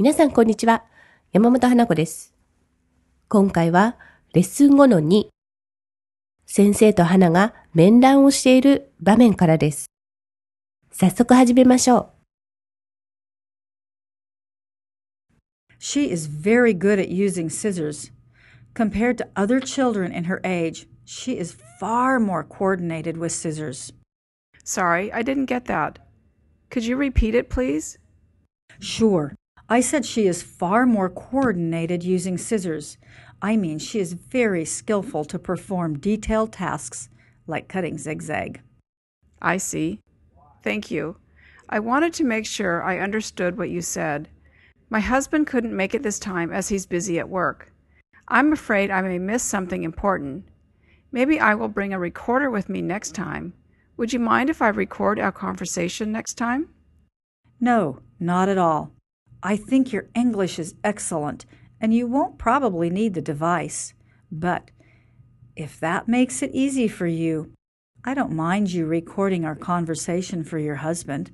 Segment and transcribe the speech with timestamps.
[0.00, 0.84] 皆さんこんにちは。
[1.32, 2.32] 山本花子です。
[3.26, 3.96] 今回は
[4.32, 5.26] レッスン後の2。
[6.46, 9.86] 先生と花が面談をしている場面からです。
[10.92, 12.12] 早速始めましょ
[15.80, 18.12] She is very good at using scissors.
[18.74, 23.92] Compared to other children in her age, she is far more coordinated with scissors.
[24.62, 25.98] Sorry, I didn't get that.
[26.70, 27.98] Could you repeat it, please?
[28.78, 29.34] Sure,
[29.69, 32.97] I said she is far more coordinated using scissors.
[33.41, 37.09] I mean, she is very skillful to perform detailed tasks
[37.47, 38.61] like cutting zigzag.
[39.41, 39.99] I see.
[40.63, 41.17] Thank you.
[41.69, 44.29] I wanted to make sure I understood what you said.
[44.89, 47.71] My husband couldn't make it this time as he's busy at work.
[48.27, 50.45] I'm afraid I may miss something important.
[51.11, 53.53] Maybe I will bring a recorder with me next time.
[53.97, 56.69] Would you mind if I record our conversation next time?
[57.59, 58.91] No, not at all.
[59.42, 61.46] I think your English is excellent,
[61.80, 63.94] and you won't probably need the device.
[64.30, 64.70] But
[65.54, 67.52] if that makes it easy for you,
[68.04, 71.30] I don't mind you recording our conversation for your husband.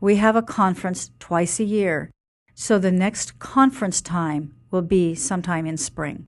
[0.00, 2.10] We have a conference twice a year,
[2.54, 6.26] so the next conference time will be sometime in spring.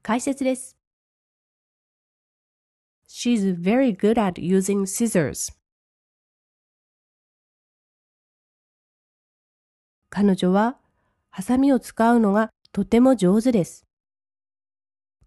[0.00, 0.02] う。
[0.02, 0.76] 解説です。
[3.06, 5.52] She's very good at using scissors.
[10.17, 10.77] 彼女は
[11.29, 13.85] ハサミを使うのがとても上手です。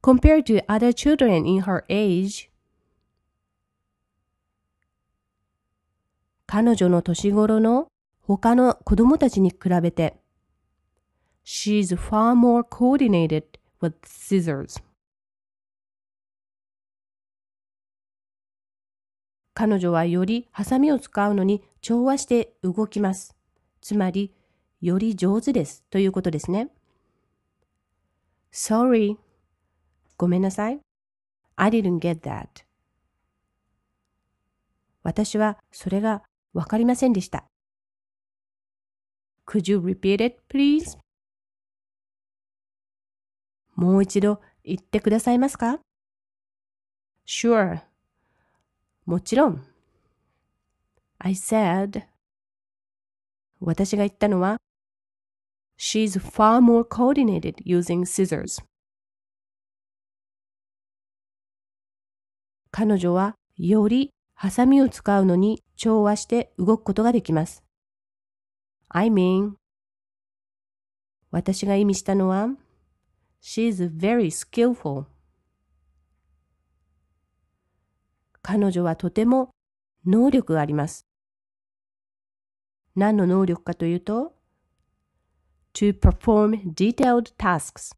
[0.03, 2.49] Compared to other children in her age,
[6.47, 7.89] 彼女の年頃の
[8.23, 10.17] 他の子供たちに比べて
[11.45, 13.45] She's far more coordinated
[13.83, 14.83] with scissors.
[19.53, 23.37] 彼女はよりハサミを使うのに調和して動きます。
[23.83, 24.33] つまり、
[24.81, 26.69] より上手ですということですね。
[28.53, 29.17] Sorry.
[30.17, 30.81] ごめんなさい。
[31.57, 32.47] I didn't get that.
[35.03, 36.23] 私はそれが
[36.53, 37.45] わかりませんでした。
[39.47, 40.99] Could you repeat it, please?
[43.75, 45.81] もう一度言ってくださいますか
[47.27, 47.81] ?Sure.
[49.07, 49.65] もちろん。
[51.19, 52.05] I said
[53.61, 54.59] 私が言ったのは
[55.79, 58.61] She's far more coordinated using scissors.
[62.73, 67.63] 彼女はよりハサミを使うのに調和して動くことができます。
[68.89, 69.53] I mean
[71.31, 72.49] 私が意味したのは
[73.41, 75.05] She's very skillful.
[78.43, 79.51] 彼女はとても
[80.05, 81.07] 能力があります。
[82.97, 84.38] 何の能力かというと
[85.75, 87.95] to perform detailed tasks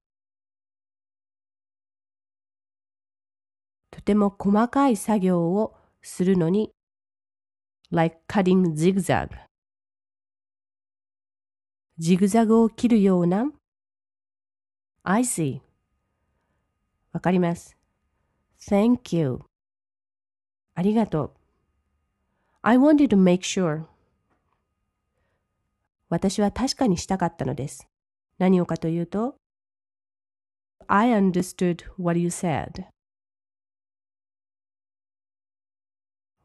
[3.91, 6.71] とても細かい作業をするのに
[7.91, 9.31] like cutting zigzag
[11.99, 13.51] ジグザグを切るような
[15.03, 15.61] I see
[17.13, 17.77] わかります
[18.59, 19.41] Thank you
[20.75, 21.31] ありがとう
[22.63, 23.85] I wanted to make sure
[26.11, 27.89] 私は確かにしたかったのです。
[28.39, 29.37] 何をかというと、
[30.89, 32.87] I understood what you said.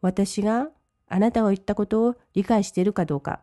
[0.01, 0.69] 私が
[1.07, 3.41] あなたが言ったことを理解しているかどうか。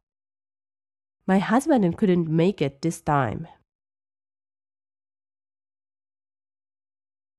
[1.26, 3.46] My husband couldn't make it this time.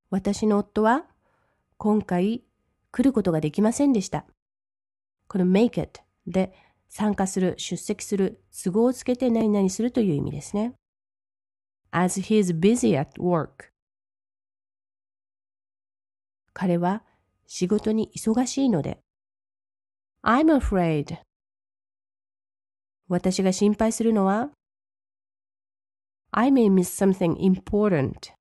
[0.09, 1.05] 私の夫は
[1.77, 2.43] 今回
[2.91, 4.25] 来ることができませんでした。
[5.29, 6.53] この make it で
[6.95, 10.75] 参加する、出席する、都合をつけて何々するという意味ですね。
[11.89, 13.71] as he is busy at work.
[16.53, 17.03] 彼は
[17.47, 18.99] 仕事に忙しいので。
[20.21, 21.17] I'm afraid.
[23.07, 24.51] 私が心配するのは。
[26.29, 28.35] I may miss something important.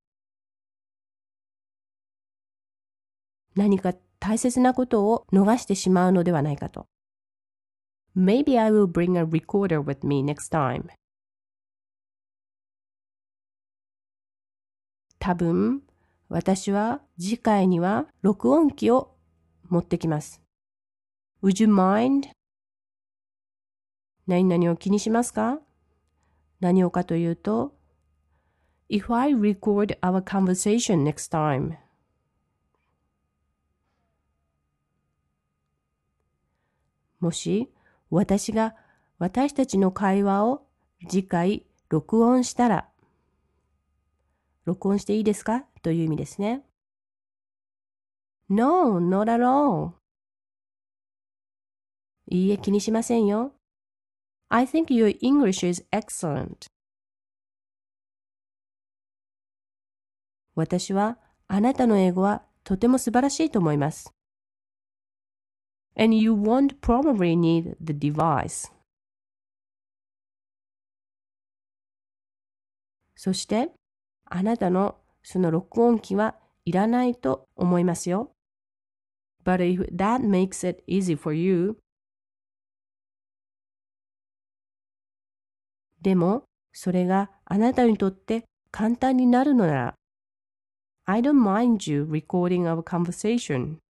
[3.55, 6.85] 何か大切なことを逃してしまうのではないかと。
[8.15, 10.89] Maybe I will bring a recorder with me next time.
[15.19, 15.81] 多分、
[16.29, 19.15] 私は次回には録音機を
[19.69, 20.41] 持ってきます。
[21.41, 22.29] Would you mind?
[24.27, 25.59] 何々を気にしますか
[26.59, 27.73] 何をかというと、
[28.89, 31.77] If I record our conversation next time,
[37.19, 37.71] もし
[38.15, 38.75] 私が
[39.17, 40.67] 私たちの会話を
[41.09, 42.87] 次回録音したら、
[44.65, 45.65] 録音していいですか？
[45.81, 46.63] という意味ですね。
[48.49, 49.93] No, not at all.
[52.29, 53.53] いいえ、気にしませんよ。
[54.49, 56.67] I think your English is excellent.
[60.53, 61.17] 私は
[61.47, 64.13] あなたの英語はとても素晴らしいと思います。
[65.95, 68.71] And you won't probably need the device.
[73.15, 73.71] そして、
[74.25, 76.35] あなたのその録音機は
[76.65, 78.31] いらないと思いますよ。
[79.45, 81.77] But if that makes it easy for you,
[86.01, 86.43] でも、
[86.73, 89.95] それがあなたにとって簡単になるのなら、
[91.05, 93.82] I don't mind you recording our conversation.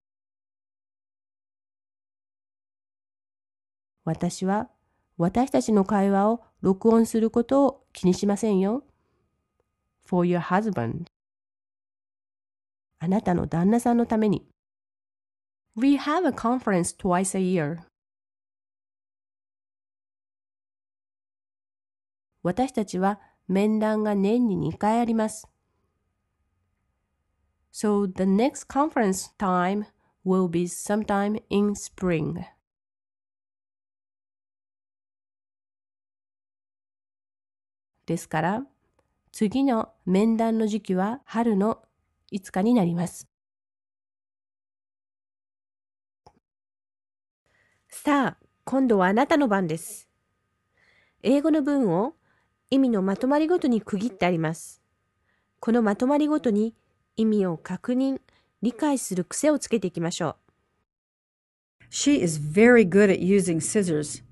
[4.05, 4.69] 私は
[5.17, 8.85] 私たちの会話を録音することを気にしませんよ。
[10.05, 11.05] For your husband.
[12.99, 14.47] あなたの旦那さんのために。
[15.77, 17.81] We have a conference twice a year.
[22.43, 25.47] 私たちは面談が年に2回あります。
[27.73, 29.87] So the next conference time
[30.25, 32.45] will be sometime in spring.
[38.07, 38.67] ですから、
[39.31, 41.83] 次の面談の時期は春の
[42.33, 43.29] 5日になります。
[47.89, 50.09] さあ、今度はあなたの番です。
[51.23, 52.15] 英語の文を
[52.71, 54.83] 意味のまとまりごとに区切ってあります。
[55.61, 56.75] このまとまりごとに
[57.17, 58.21] 意味を確認、
[58.63, 60.37] 理解する癖をつけていきましょう。
[61.91, 64.25] She is very good at using scissors.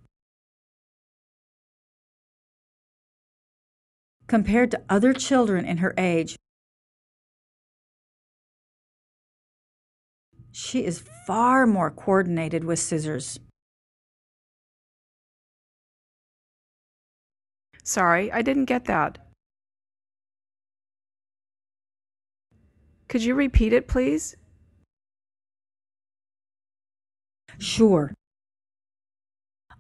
[4.31, 6.37] Compared to other children in her age,
[10.53, 13.41] she is far more coordinated with scissors.
[17.83, 19.19] Sorry, I didn't get that.
[23.09, 24.37] Could you repeat it, please?
[27.59, 28.15] Sure.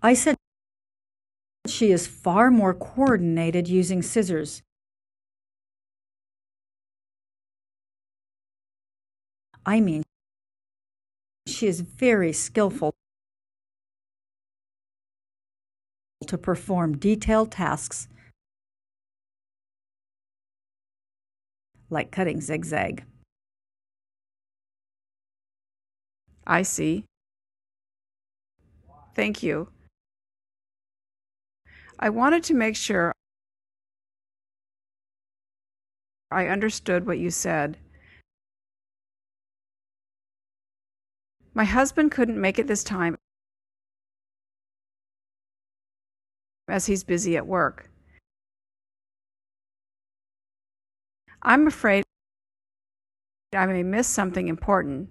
[0.03, 0.39] I said
[1.70, 4.62] she is far more coordinated using scissors.
[9.64, 10.02] I mean,
[11.46, 12.93] she is very skillful
[16.26, 18.08] to perform detailed tasks
[21.90, 23.05] like cutting zigzag.
[26.46, 27.05] I see.
[29.14, 29.69] Thank you.
[32.02, 33.12] I wanted to make sure
[36.31, 37.76] I understood what you said.
[41.52, 43.17] My husband couldn't make it this time
[46.69, 47.91] as he's busy at work.
[51.43, 52.05] I'm afraid
[53.53, 55.11] I may miss something important.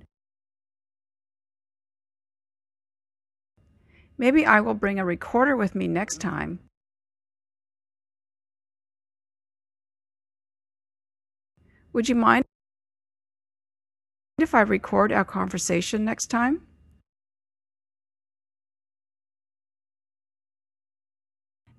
[4.17, 6.59] Maybe I will bring a recorder with me next time.
[11.93, 12.45] Would you mind
[14.37, 16.61] if I record our conversation next time?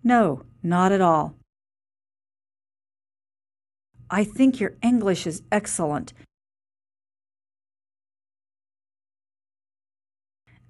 [0.03, 1.37] No, not at all.
[4.11, 6.13] I think your English is excellent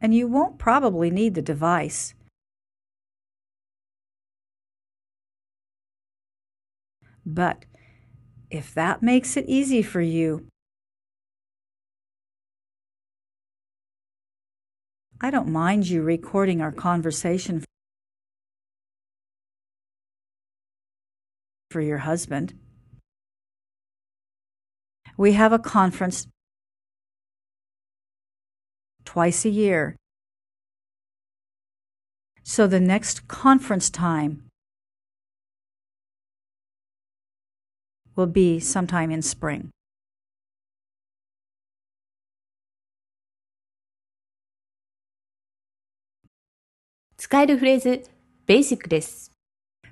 [0.00, 2.14] and you won't probably need the device.
[7.24, 7.64] But
[8.50, 10.46] if that makes it easy for you,
[15.20, 17.62] I don't mind you recording our conversation
[21.70, 22.54] for your husband.
[25.16, 26.26] We have a conference
[29.04, 29.94] twice a year.
[32.42, 34.49] So the next conference time
[38.20, 39.68] will be sometime in spring.
[47.16, 48.02] 使えるフレーズ、
[48.46, 49.30] basic です。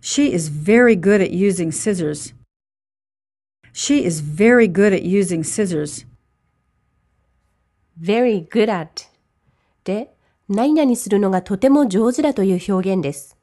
[0.01, 2.35] She is very good at using scissors.
[3.73, 6.07] She is very good at using scissors.
[8.01, 9.07] very good at
[9.85, 10.15] で
[10.49, 13.37] 何々するのがとても上手だという表現です。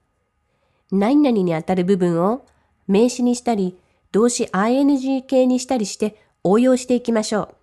[0.92, 2.46] 何々にあたる部分を
[2.88, 3.78] 名詞にしたり、
[4.16, 7.54] 動詞 ing 形にしたりして応用していきましょ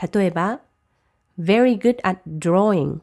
[0.00, 0.08] う。
[0.14, 0.60] 例えば、
[1.36, 3.00] very good at drawing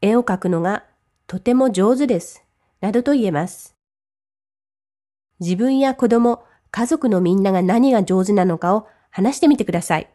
[0.00, 0.82] 絵を描くのが
[1.28, 2.42] とても上手です。
[2.80, 3.76] などと言えます。
[5.38, 6.42] 自分や子供、
[6.72, 10.10] 家族のみんなが何が上手なのかを話してみてください。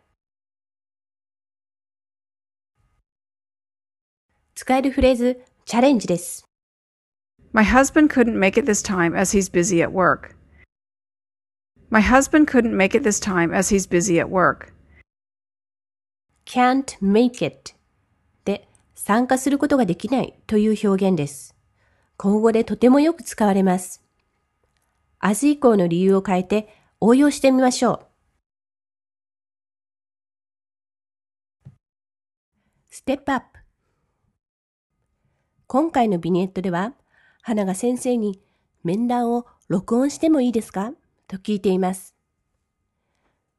[4.56, 6.44] 使えるフレーズ、チャレンジです。
[7.54, 10.41] My husband couldn't make it this time as he's busy at work.
[11.94, 14.72] My husband couldn't make it this time as he's busy at work.
[16.46, 17.74] can't make it
[18.46, 21.54] で参加することができないという表現です。
[22.16, 24.02] 今後でとてもよく使われます。
[25.22, 26.70] 明日以降の理由を変えて
[27.02, 28.08] 応用してみましょ
[31.66, 31.70] う。
[32.90, 33.46] ステップアップ
[35.68, 36.94] 今回のビニエットでは、
[37.42, 38.42] 花が先生に
[38.84, 40.94] 面談を録音してもいいですか？
[41.32, 42.14] と聞いています。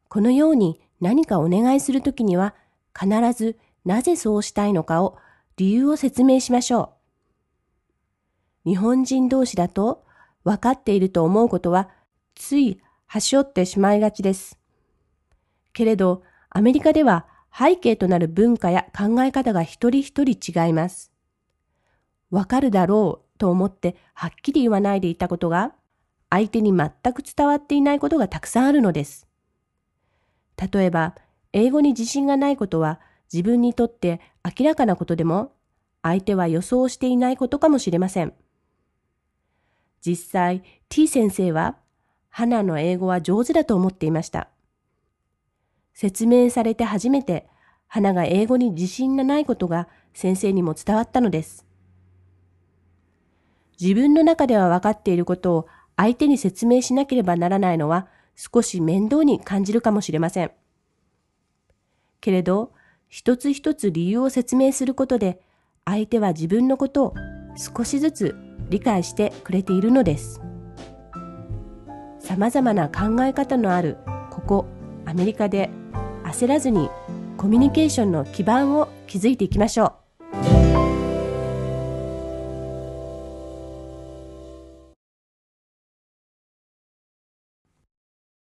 [0.08, 2.54] このように何かお願いするときには、
[2.94, 5.16] 必ずなぜそうしたいのかを
[5.56, 6.92] 理由を説明しましょ
[8.66, 8.68] う。
[8.68, 10.04] 日本人同士だと
[10.44, 11.88] 分かっていると思うことは
[12.34, 14.58] つい端折ってしまいがちです。
[15.72, 17.26] けれど、アメリカでは
[17.56, 21.10] 背景となる文化や考え方が一人一人違います。
[22.30, 25.74] わかるだろうと思ってはっきり言わないでいたことが
[26.32, 29.28] 相手に全く伝わっていないことがたくさんあるのです。
[30.72, 31.14] 例えば、
[31.52, 35.52] 英語に自信がないことは自分にとって明らかなことでも
[36.00, 38.32] 相手は予想していないことかもしれません。
[40.00, 41.76] 実際、T 先生は、
[42.30, 44.48] 花の英語は上手だと思っていました。
[45.92, 47.46] 説明されて初めて、
[47.88, 51.66] 花が英語に自信がないことが先生にも伝わったのです。
[53.78, 60.50] 自分の中では分かっていることを相手に説明しなければならないのは少し面倒に感じるかもしれません。
[62.20, 62.72] けれど、
[63.08, 65.40] 一つ一つ理由を説明することで、
[65.84, 67.14] 相手は自分のことを
[67.56, 68.36] 少しずつ
[68.70, 70.40] 理解してくれているのです。
[72.20, 73.98] 様々な考え方のある
[74.30, 74.66] ここ
[75.04, 75.68] アメリカで
[76.24, 76.88] 焦らずに
[77.36, 80.01] コミュニケーションの基盤を築いていきましょう。